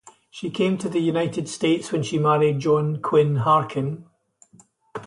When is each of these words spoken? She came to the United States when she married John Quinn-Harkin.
She 0.31 0.49
came 0.49 0.79
to 0.79 0.89
the 0.89 0.97
United 0.99 1.47
States 1.47 1.91
when 1.91 2.01
she 2.01 2.17
married 2.17 2.57
John 2.57 3.03
Quinn-Harkin. 3.03 4.05